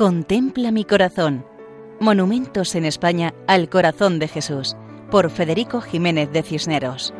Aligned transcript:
Contempla 0.00 0.70
mi 0.70 0.86
corazón. 0.86 1.44
Monumentos 2.00 2.74
en 2.74 2.86
España 2.86 3.34
al 3.46 3.68
corazón 3.68 4.18
de 4.18 4.28
Jesús, 4.28 4.74
por 5.10 5.30
Federico 5.30 5.82
Jiménez 5.82 6.32
de 6.32 6.42
Cisneros. 6.42 7.12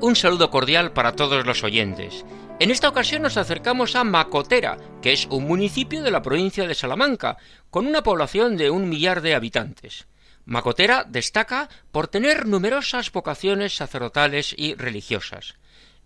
Un 0.00 0.16
saludo 0.16 0.50
cordial 0.50 0.92
para 0.92 1.12
todos 1.12 1.46
los 1.46 1.62
oyentes. 1.62 2.24
En 2.58 2.72
esta 2.72 2.88
ocasión 2.88 3.22
nos 3.22 3.36
acercamos 3.36 3.94
a 3.94 4.02
Macotera, 4.02 4.76
que 5.00 5.12
es 5.12 5.26
un 5.30 5.46
municipio 5.46 6.02
de 6.02 6.10
la 6.10 6.22
provincia 6.22 6.66
de 6.66 6.74
Salamanca, 6.74 7.36
con 7.70 7.86
una 7.86 8.02
población 8.02 8.56
de 8.56 8.70
un 8.70 8.88
millar 8.88 9.20
de 9.20 9.36
habitantes. 9.36 10.08
Macotera 10.46 11.04
destaca 11.08 11.68
por 11.92 12.08
tener 12.08 12.46
numerosas 12.46 13.12
vocaciones 13.12 13.76
sacerdotales 13.76 14.52
y 14.58 14.74
religiosas. 14.74 15.54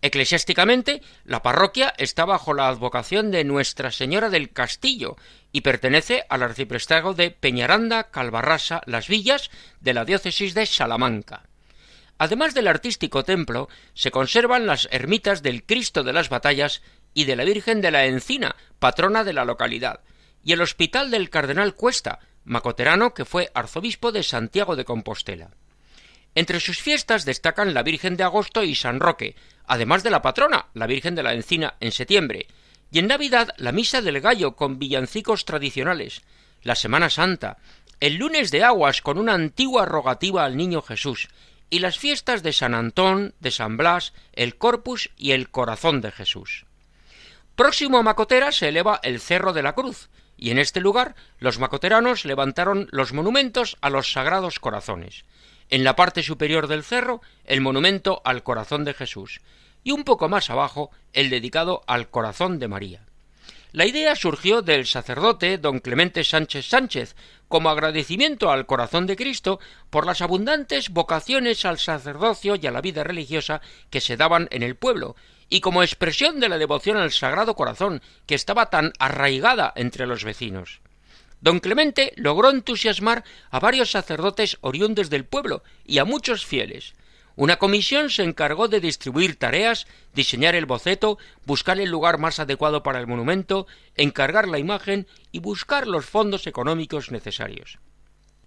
Eclesiásticamente, 0.03 1.03
la 1.25 1.43
parroquia 1.43 1.93
está 1.99 2.25
bajo 2.25 2.55
la 2.55 2.69
advocación 2.69 3.31
de 3.31 3.45
Nuestra 3.45 3.91
Señora 3.91 4.31
del 4.31 4.51
Castillo 4.51 5.17
y 5.53 5.61
pertenece 5.61 6.25
al 6.31 6.43
arciprestazgo 6.43 7.13
de 7.13 7.31
Peñaranda, 7.31 8.11
Calvarrasa, 8.11 8.81
Las 8.87 9.09
Villas, 9.09 9.51
de 9.81 9.93
la 9.93 10.07
diócesis 10.07 10.55
de 10.55 10.65
Salamanca. 10.65 11.43
Además 12.17 12.55
del 12.55 12.69
artístico 12.69 13.25
templo, 13.25 13.69
se 13.93 14.11
conservan 14.11 14.67
las 14.67 14.89
ermitas 14.91 15.43
del 15.43 15.65
Cristo 15.65 16.03
de 16.03 16.13
las 16.13 16.29
Batallas 16.29 16.83
y 17.13 17.25
de 17.25 17.37
la 17.37 17.45
Virgen 17.45 17.81
de 17.81 17.91
la 17.91 18.07
Encina, 18.07 18.57
patrona 18.79 19.25
de 19.25 19.33
la 19.33 19.45
localidad, 19.45 20.01
y 20.43 20.53
el 20.53 20.63
Hospital 20.63 21.11
del 21.11 21.29
Cardenal 21.29 21.75
Cuesta, 21.75 22.21
macoterano 22.45 23.13
que 23.13 23.27
fue 23.27 23.51
arzobispo 23.55 24.13
de 24.13 24.23
Santiago 24.23 24.77
de 24.77 24.85
Compostela. 24.85 25.51
Entre 26.35 26.61
sus 26.61 26.81
fiestas 26.81 27.25
destacan 27.25 27.75
la 27.75 27.83
Virgen 27.83 28.17
de 28.17 28.25
Agosto 28.25 28.63
y 28.63 28.75
San 28.75 29.01
Roque, 29.01 29.35
además 29.67 30.03
de 30.03 30.11
la 30.11 30.23
patrona, 30.23 30.67
la 30.75 30.87
Virgen 30.87 31.15
de 31.15 31.23
la 31.23 31.35
Encina, 31.35 31.75
en 31.81 31.93
septiembre, 31.93 32.47
y 32.93 32.99
en 33.01 33.09
Navidad 33.09 33.55
la 33.57 33.73
Misa 33.73 34.01
del 34.01 34.21
Gallo 34.21 34.57
con 34.57 34.79
villancicos 34.79 35.45
tradicionales, 35.45 36.23
la 36.63 36.75
Semana 36.75 37.11
Santa, 37.11 37.59
el 38.01 38.17
lunes 38.17 38.51
de 38.51 38.65
aguas 38.65 39.03
con 39.03 39.19
una 39.19 39.35
antigua 39.35 39.85
rogativa 39.87 40.45
al 40.45 40.57
Niño 40.57 40.83
Jesús, 40.83 41.29
y 41.69 41.79
las 41.79 41.99
fiestas 41.99 42.43
de 42.43 42.53
San 42.53 42.75
Antón, 42.75 43.35
de 43.41 43.51
San 43.51 43.77
Blas, 43.77 44.13
el 44.33 44.57
Corpus 44.57 45.11
y 45.17 45.33
el 45.33 45.51
Corazón 45.51 46.01
de 46.01 46.11
Jesús. 46.11 46.67
Próximo 47.55 47.99
a 47.99 48.03
Macotera 48.03 48.53
se 48.53 48.69
eleva 48.69 49.01
el 49.03 49.21
Cerro 49.21 49.53
de 49.53 49.63
la 49.63 49.75
Cruz, 49.75 50.09
y 50.37 50.51
en 50.51 50.59
este 50.59 50.81
lugar 50.81 51.15
los 51.39 51.59
macoteranos 51.59 52.25
levantaron 52.25 52.89
los 52.91 53.13
monumentos 53.13 53.77
a 53.83 53.91
los 53.91 54.11
sagrados 54.11 54.59
corazones. 54.59 55.25
En 55.71 55.85
la 55.85 55.95
parte 55.95 56.25
superior 56.25 56.67
del 56.67 56.83
cerro, 56.83 57.23
el 57.45 57.61
monumento 57.61 58.21
al 58.25 58.43
corazón 58.43 58.85
de 58.85 58.93
Jesús, 58.93 59.41
y 59.85 59.93
un 59.93 60.03
poco 60.03 60.29
más 60.29 60.51
abajo 60.51 60.91
el 61.13 61.31
dedicado 61.31 61.83
al 61.87 62.11
corazón 62.11 62.59
de 62.59 62.69
María. 62.69 63.07
La 63.73 63.87
idea 63.87 64.17
surgió 64.17 64.63
del 64.63 64.85
sacerdote 64.85 65.57
don 65.59 65.79
Clemente 65.79 66.25
Sánchez 66.25 66.67
Sánchez, 66.67 67.15
como 67.47 67.71
agradecimiento 67.71 68.51
al 68.51 68.67
corazón 68.67 69.07
de 69.07 69.15
Cristo 69.15 69.61
por 69.91 70.07
las 70.07 70.23
abundantes 70.23 70.91
vocaciones 70.91 71.65
al 71.65 71.79
sacerdocio 71.79 72.57
y 72.57 72.67
a 72.67 72.73
la 72.73 72.81
vida 72.81 73.05
religiosa 73.05 73.61
que 73.91 74.01
se 74.01 74.17
daban 74.17 74.49
en 74.51 74.65
el 74.65 74.75
pueblo, 74.75 75.15
y 75.49 75.61
como 75.61 75.85
expresión 75.85 76.41
de 76.41 76.49
la 76.49 76.59
devoción 76.59 76.97
al 76.97 77.13
Sagrado 77.13 77.55
Corazón 77.55 78.03
que 78.27 78.35
estaba 78.35 78.71
tan 78.71 78.93
arraigada 78.99 79.73
entre 79.77 80.07
los 80.07 80.25
vecinos. 80.25 80.81
Don 81.41 81.61
Clemente 81.61 82.13
logró 82.17 82.51
entusiasmar 82.51 83.25
a 83.51 83.61
varios 83.61 83.91
sacerdotes 83.91 84.59
oriundes 84.61 85.09
del 85.09 85.25
pueblo 85.25 85.63
y 85.87 85.99
a 85.99 86.05
muchos 86.05 86.45
fieles. 86.45 86.95
Una 87.37 87.57
comisión 87.57 88.11
se 88.11 88.23
encargó 88.23 88.69
de 88.69 88.81
distribuir 88.81 89.37
tareas, 89.37 89.87
diseñar 90.15 90.55
el 90.55 90.67
boceto, 90.67 91.17
buscar 91.47 91.81
el 91.81 91.89
lugar 91.89 92.19
más 92.19 92.39
adecuado 92.39 92.83
para 92.83 93.01
el 93.01 93.07
monumento, 93.07 93.67
encargar 93.97 94.47
la 94.47 94.59
imagen 94.59 95.07
y 95.33 95.39
buscar 95.39 95.87
los 95.87 96.05
fondos 96.05 96.47
económicos 96.47 97.11
necesarios. 97.11 97.79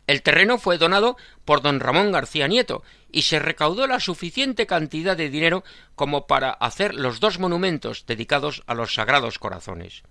El 0.05 0.21
terreno 0.21 0.57
fue 0.57 0.77
donado 0.77 1.15
por 1.45 1.61
don 1.61 1.79
Ramón 1.79 2.11
García 2.11 2.47
Nieto 2.47 2.83
y 3.11 3.21
se 3.21 3.39
recaudó 3.39 3.87
la 3.87 4.01
suficiente 4.01 4.65
cantidad 4.65 5.15
de 5.15 5.29
dinero 5.29 5.63
como 5.95 6.27
para 6.27 6.51
hacer 6.51 6.93
los 6.93 7.19
dos 7.21 7.39
monumentos 7.39 8.05
dedicados 8.05 8.63
a 8.67 8.73
los 8.73 8.93
Sagrados 8.93 9.39
Corazones. 9.39 10.03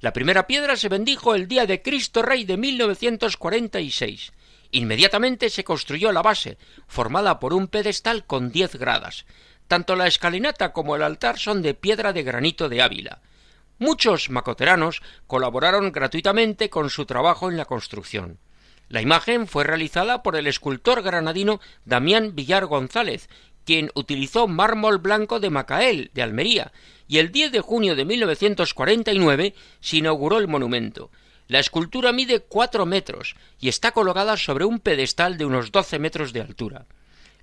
La 0.00 0.12
primera 0.12 0.46
piedra 0.46 0.76
se 0.76 0.88
bendijo 0.88 1.34
el 1.34 1.48
día 1.48 1.64
de 1.64 1.80
Cristo 1.80 2.20
Rey 2.20 2.44
de 2.44 2.58
1946. 2.58 4.32
Inmediatamente 4.70 5.48
se 5.48 5.64
construyó 5.64 6.12
la 6.12 6.20
base, 6.20 6.58
formada 6.86 7.38
por 7.38 7.54
un 7.54 7.68
pedestal 7.68 8.26
con 8.26 8.50
diez 8.50 8.74
gradas. 8.76 9.24
Tanto 9.66 9.96
la 9.96 10.06
escalinata 10.06 10.72
como 10.72 10.94
el 10.94 11.02
altar 11.02 11.38
son 11.38 11.62
de 11.62 11.72
piedra 11.72 12.12
de 12.12 12.22
granito 12.22 12.68
de 12.68 12.82
Ávila. 12.82 13.20
Muchos 13.78 14.28
macoteranos 14.28 15.00
colaboraron 15.26 15.92
gratuitamente 15.92 16.68
con 16.68 16.90
su 16.90 17.06
trabajo 17.06 17.50
en 17.50 17.56
la 17.56 17.64
construcción. 17.64 18.38
La 18.88 19.02
imagen 19.02 19.46
fue 19.46 19.64
realizada 19.64 20.22
por 20.22 20.36
el 20.36 20.46
escultor 20.46 21.02
granadino 21.02 21.60
Damián 21.84 22.34
Villar 22.34 22.66
González, 22.66 23.28
quien 23.64 23.90
utilizó 23.94 24.48
mármol 24.48 24.98
blanco 24.98 25.40
de 25.40 25.50
Macael, 25.50 26.10
de 26.14 26.22
Almería, 26.22 26.72
y 27.06 27.18
el 27.18 27.30
10 27.30 27.52
de 27.52 27.60
junio 27.60 27.96
de 27.96 28.06
1949 28.06 29.54
se 29.80 29.96
inauguró 29.98 30.38
el 30.38 30.48
monumento. 30.48 31.10
La 31.48 31.58
escultura 31.58 32.12
mide 32.12 32.40
cuatro 32.40 32.86
metros 32.86 33.36
y 33.60 33.68
está 33.68 33.92
colocada 33.92 34.36
sobre 34.36 34.64
un 34.64 34.80
pedestal 34.80 35.36
de 35.36 35.44
unos 35.44 35.70
doce 35.70 35.98
metros 35.98 36.32
de 36.32 36.40
altura. 36.40 36.86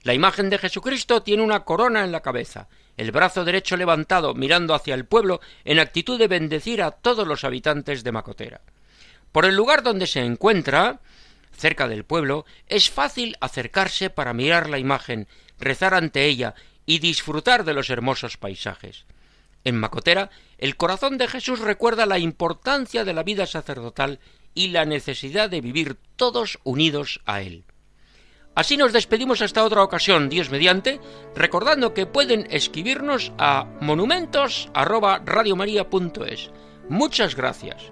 La 0.02 0.14
imagen 0.14 0.52
de 0.52 0.60
Jesucristo 0.60 1.24
tiene 1.24 1.44
una 1.44 1.64
corona 1.64 2.04
en 2.04 2.12
la 2.12 2.22
cabeza, 2.22 2.68
el 2.98 3.12
brazo 3.12 3.44
derecho 3.44 3.78
levantado 3.78 4.34
mirando 4.36 4.74
hacia 4.74 4.94
el 4.94 5.06
pueblo 5.06 5.42
en 5.64 5.80
actitud 5.80 6.18
de 6.20 6.28
bendecir 6.28 6.82
a 6.82 6.92
todos 6.92 7.28
los 7.28 7.44
habitantes 7.44 8.04
de 8.04 8.12
Macotera. 8.12 8.62
Por 9.32 9.46
el 9.46 9.56
lugar 9.56 9.84
donde 9.84 10.08
se 10.08 10.22
encuentra, 10.22 11.02
cerca 11.56 11.88
del 11.88 12.04
pueblo, 12.04 12.46
es 12.68 12.90
fácil 12.90 13.38
acercarse 13.42 14.10
para 14.10 14.34
mirar 14.34 14.70
la 14.70 14.80
imagen, 14.80 15.28
rezar 15.60 15.94
ante 15.94 16.26
ella 16.26 16.56
y 16.86 17.00
disfrutar 17.00 17.64
de 17.64 17.74
los 17.74 17.90
hermosos 17.90 18.38
paisajes. 18.38 19.06
En 19.64 19.78
Macotera, 19.78 20.30
el 20.58 20.78
corazón 20.78 21.18
de 21.18 21.28
Jesús 21.28 21.60
recuerda 21.60 22.06
la 22.06 22.20
importancia 22.20 23.04
de 23.04 23.14
la 23.14 23.24
vida 23.24 23.48
sacerdotal 23.48 24.20
y 24.54 24.68
la 24.68 24.86
necesidad 24.86 25.50
de 25.50 25.62
vivir 25.62 25.98
todos 26.16 26.60
unidos 26.64 27.22
a 27.26 27.42
Él. 27.42 27.66
Así 28.56 28.78
nos 28.78 28.94
despedimos 28.94 29.42
hasta 29.42 29.66
otra 29.66 29.84
ocasión, 29.84 30.30
Dios 30.30 30.50
mediante, 30.50 31.02
recordando 31.36 31.94
que 31.94 32.06
pueden 32.06 32.48
escribirnos 32.52 33.34
a 33.38 33.66
monumentos@radiomaria.es. 33.82 36.52
Muchas 36.88 37.36
gracias. 37.36 37.92